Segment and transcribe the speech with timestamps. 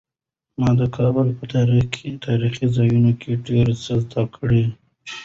[0.59, 1.43] ما د کابل په
[2.27, 4.65] تاریخي ځایونو کې ډېر څه زده کړل.